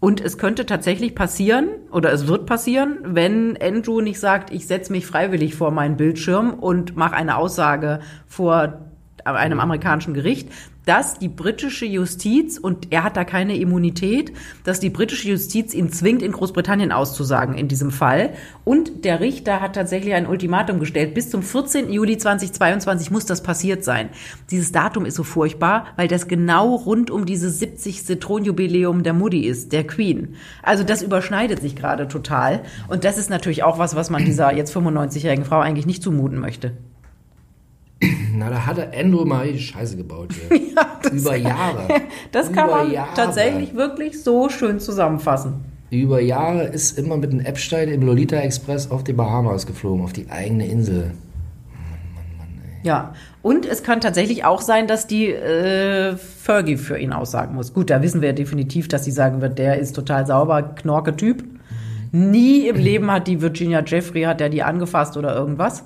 [0.00, 4.92] Und es könnte tatsächlich passieren, oder es wird passieren, wenn Andrew nicht sagt, ich setze
[4.92, 8.80] mich freiwillig vor meinen Bildschirm und mache eine Aussage vor
[9.24, 10.50] einem amerikanischen Gericht,
[10.88, 14.32] dass die britische Justiz, und er hat da keine Immunität,
[14.64, 18.30] dass die britische Justiz ihn zwingt, in Großbritannien auszusagen in diesem Fall.
[18.64, 21.12] Und der Richter hat tatsächlich ein Ultimatum gestellt.
[21.12, 21.92] Bis zum 14.
[21.92, 24.08] Juli 2022 muss das passiert sein.
[24.50, 28.18] Dieses Datum ist so furchtbar, weil das genau rund um dieses 70.
[28.18, 30.36] Thronjubiläum der Mutti ist, der Queen.
[30.62, 32.62] Also das überschneidet sich gerade total.
[32.88, 36.38] Und das ist natürlich auch was, was man dieser jetzt 95-jährigen Frau eigentlich nicht zumuten
[36.38, 36.72] möchte.
[38.34, 40.60] Na, da hat er Andrew mal die Scheiße gebaut hier.
[41.12, 41.88] Über Jahre.
[42.32, 43.14] Das kann Über man Jahre.
[43.14, 45.54] tatsächlich wirklich so schön zusammenfassen.
[45.90, 50.12] Über Jahre ist immer mit dem Epstein im Lolita Express auf die Bahamas geflogen, auf
[50.12, 51.12] die eigene Insel.
[52.82, 57.72] Ja, und es kann tatsächlich auch sein, dass die äh, Fergie für ihn aussagen muss.
[57.72, 61.42] Gut, da wissen wir definitiv, dass sie sagen wird, der ist total sauber, knorke Typ.
[62.12, 65.82] Nie im Leben hat die Virginia Jeffrey, hat der die angefasst oder irgendwas.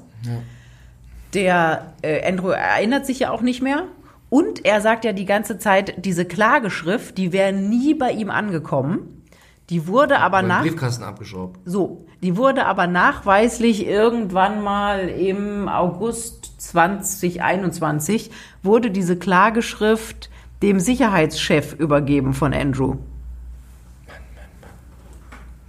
[1.34, 3.84] Der äh, Andrew erinnert sich ja auch nicht mehr.
[4.28, 9.22] Und er sagt ja die ganze Zeit, diese Klageschrift, die wäre nie bei ihm angekommen.
[9.68, 11.60] Die wurde aber Mein nach Briefkasten abgeschraubt.
[11.64, 18.30] so, die wurde aber nachweislich irgendwann mal im August 2021
[18.62, 20.30] wurde diese Klageschrift
[20.62, 22.96] dem Sicherheitschef übergeben von Andrew.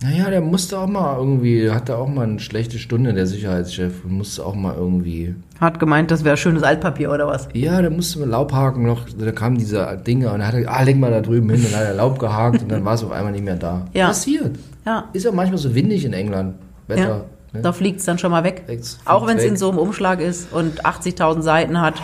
[0.03, 4.03] Naja, der musste auch mal irgendwie, hatte auch mal eine schlechte Stunde, der Sicherheitschef.
[4.03, 5.33] Musste auch mal irgendwie.
[5.61, 7.47] Hat gemeint, das wäre schönes Altpapier oder was?
[7.53, 10.83] Ja, der musste mit Laubhaken noch, da kamen diese Dinge und dann hat er, ah,
[10.83, 13.03] leg mal da drüben hin, und dann hat er Laub gehakt und dann war es
[13.03, 13.85] auf einmal nicht mehr da.
[13.93, 14.07] Ja.
[14.07, 14.57] Passiert.
[14.85, 15.07] Ja.
[15.13, 16.55] Ist ja manchmal so windig in England.
[16.87, 17.01] Wetter.
[17.01, 17.23] ja.
[17.53, 17.61] ne?
[17.61, 18.63] Da fliegt es dann schon mal weg.
[18.65, 21.95] Fliegt's- Auch wenn es fliegt's in so einem Umschlag ist und 80.000 Seiten hat.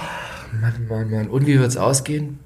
[0.62, 1.28] Mann, Mann, Mann.
[1.28, 2.40] Und wie wird's ausgehen?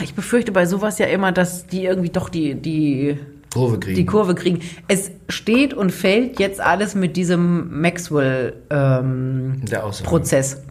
[0.00, 3.18] Ich befürchte bei sowas ja immer, dass die irgendwie doch die, die,
[3.52, 3.96] Kurve kriegen.
[3.96, 4.60] die Kurve kriegen.
[4.88, 9.80] Es steht und fällt jetzt alles mit diesem Maxwell ähm, Der.
[10.02, 10.62] Prozess.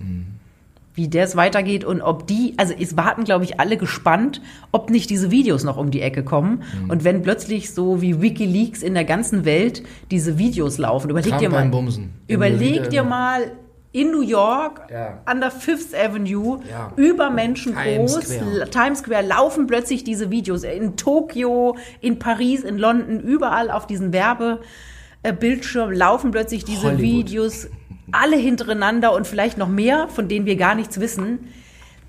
[0.94, 4.41] Wie das weitergeht und ob die, also es warten, glaube ich, alle gespannt,
[4.74, 6.63] ob nicht diese Videos noch um die Ecke kommen.
[6.89, 11.41] Und wenn plötzlich so wie Wikileaks in der ganzen Welt diese Videos laufen, überleg Trump
[11.41, 11.70] dir mal.
[11.70, 12.10] Bumsen.
[12.28, 13.52] Überleg dir mal
[13.94, 15.20] in New York Ja.
[15.26, 16.94] an der Fifth Avenue Ja.
[16.96, 18.70] über Menschen Times groß, Square.
[18.70, 24.14] Times Square laufen plötzlich diese Videos in Tokio, in Paris, in London, überall auf diesen
[24.14, 27.02] Werbebildschirmen laufen plötzlich diese Hollywood.
[27.02, 27.68] Videos
[28.14, 31.48] alle hintereinander und vielleicht noch mehr, von denen wir gar nichts wissen.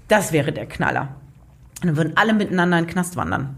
[0.09, 1.09] Das wäre der Knaller.
[1.83, 3.57] Dann würden alle miteinander in den Knast wandern.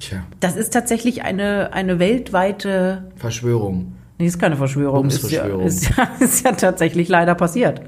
[0.00, 3.95] Tja, Das ist tatsächlich eine, eine weltweite Verschwörung.
[4.18, 5.06] Nee, ist keine Verschwörung.
[5.08, 7.82] Ist ja, ist, ja, ist ja tatsächlich leider passiert.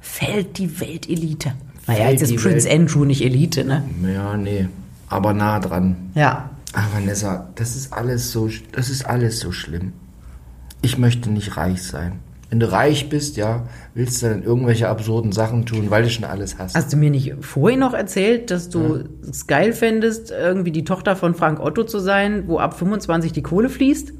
[0.00, 1.52] Fällt die Weltelite.
[1.86, 3.84] Naja, jetzt ist Prince Welt- Andrew nicht Elite, ne?
[4.14, 4.68] Ja, nee.
[5.08, 5.96] Aber nah dran.
[6.14, 6.50] Ja.
[6.74, 9.92] Ah, Vanessa, das ist alles so, das ist alles so schlimm.
[10.82, 12.20] Ich möchte nicht reich sein.
[12.50, 16.24] Wenn du reich bist, ja, willst du dann irgendwelche absurden Sachen tun, weil du schon
[16.24, 16.74] alles hast.
[16.76, 21.16] Hast du mir nicht vorhin noch erzählt, dass du es geil fändest, irgendwie die Tochter
[21.16, 24.12] von Frank Otto zu sein, wo ab 25 die Kohle fließt?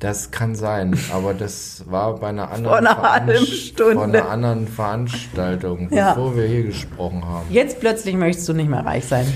[0.00, 3.78] Das kann sein, aber das war bei einer anderen, Vor einer Veranst-.
[3.78, 6.14] Vor einer anderen Veranstaltung, Ja.
[6.14, 7.46] bevor wir hier gesprochen haben.
[7.50, 9.26] Jetzt plötzlich möchtest du nicht mehr reich sein.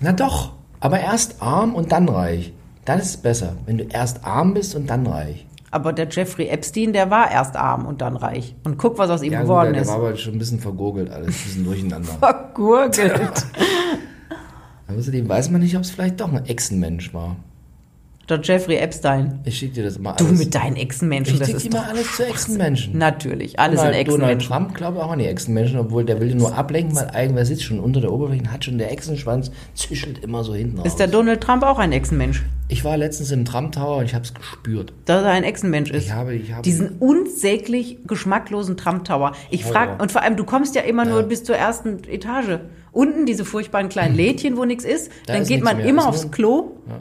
[0.00, 2.52] Na doch, aber erst arm und dann reich.
[2.84, 5.46] Das ist besser, wenn du erst arm bist und dann reich.
[5.70, 8.54] Aber der Jeffrey Epstein, der war erst arm und dann reich.
[8.64, 9.88] Und guck, was aus ihm Ja, geworden der ist.
[9.88, 12.08] war aber schon ein bisschen vergurgelt alles, ein bisschen durcheinander.
[12.20, 13.46] Vergurgelt.
[14.96, 17.36] Außerdem weiß man nicht, ob es vielleicht doch ein Echsenmensch war.
[18.30, 19.40] Der Jeffrey Epstein.
[19.44, 20.38] Ich schicke dir das mal Du alles.
[20.38, 22.96] mit deinen Echsenmenschen, ich das ist dir mal alles zu Echsenmenschen.
[22.98, 24.48] Natürlich, alles Donald, Donald Echsenmenschen.
[24.50, 27.64] Trump glaube ich auch an die Echsenmenschen, obwohl der will nur ablenken, weil irgendwer sitzt
[27.64, 30.84] schon unter der Oberfläche und hat schon der Echsenschwanz, zischelt immer so hinten.
[30.84, 32.42] Ist der Donald Trump auch ein Echsenmensch?
[32.70, 34.92] ich war letztens im Trump Tower und ich habe es gespürt.
[35.06, 36.04] Dass er ein Echsenmensch ist.
[36.04, 39.32] Ich habe, ich habe Diesen unsäglich geschmacklosen Trump Tower.
[39.50, 39.72] Ich Horror.
[39.74, 41.26] frage, und vor allem, du kommst ja immer nur Ja.
[41.26, 42.58] bis zur ersten Etage.
[42.92, 45.10] Unten diese furchtbaren kleinen Lädchen, wo nichts ist.
[45.26, 45.86] Da dann ist geht man mehr.
[45.86, 47.00] immer Ist aufs nur- Klo, Ja.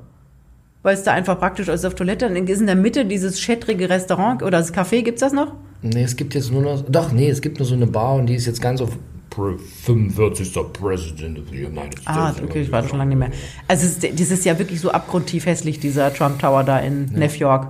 [0.87, 2.29] Weil es da einfach praktisch ist auf Toilette.
[2.29, 5.51] Dann ist in der Mitte dieses schättrige Restaurant oder das Café, gibt's das noch?
[5.81, 6.81] Nee, es gibt jetzt nur noch.
[6.87, 8.97] Doch, nee, es gibt nur so eine Bar und die ist jetzt ganz auf.
[9.29, 10.53] Pre- 45.
[10.71, 12.07] President of the United States.
[12.07, 13.31] Ah, okay, ich war da schon lange nicht mehr.
[13.67, 17.11] Also es ist, das ist ja wirklich so abgrundtief hässlich, dieser Trump Tower da in
[17.13, 17.67] New York.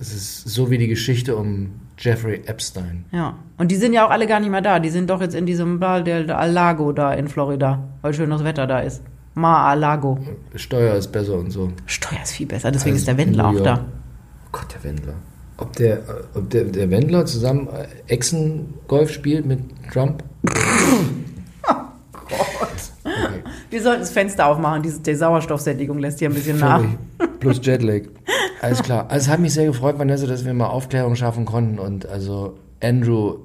[0.00, 3.04] Es ist so wie die Geschichte um Jeffrey Epstein.
[3.12, 3.34] Ja.
[3.58, 4.78] Und die sind ja auch alle gar nicht mehr da.
[4.80, 8.66] Die sind doch jetzt in diesem Bar del Lago da in Florida, weil schönes Wetter
[8.66, 9.02] da ist.
[9.38, 10.18] Mar-a-Lago.
[10.54, 11.72] Steuer ist besser und so.
[11.86, 13.84] Steuer ist viel besser, deswegen Alles ist der Wendler auch da.
[14.46, 15.14] Oh Gott, der Wendler.
[15.56, 16.00] Ob der,
[16.34, 19.60] ob der, der Wendler zusammen äh, Echsen-Golf spielt mit
[19.92, 20.22] Trump?
[23.70, 26.80] Wir sollten das Fenster aufmachen, diese, die Sauerstoffsättigung lässt hier ein bisschen nach.
[26.80, 27.40] Völlig.
[27.40, 28.02] Plus Jetlag.
[28.62, 29.06] Alles klar.
[29.08, 31.78] Also es hat mich sehr gefreut, Vanessa, dass wir mal Aufklärung schaffen konnten.
[31.78, 33.38] Und also Andrew,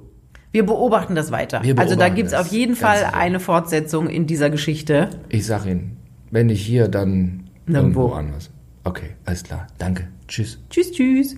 [0.54, 1.64] Wir beobachten das weiter.
[1.64, 3.14] Wir also da beobachten gibt's das, auf jeden Fall sicher.
[3.14, 5.10] eine Fortsetzung in dieser Geschichte.
[5.28, 5.96] ich sag Ihnen,
[6.30, 8.02] wenn nicht hier, dann Nirgendwo.
[8.02, 8.50] irgendwo anders.
[8.84, 9.66] Okay, alles klar.
[9.78, 10.06] Danke.
[10.28, 10.60] Tschüss.
[10.70, 11.36] Tschüss, tschüss.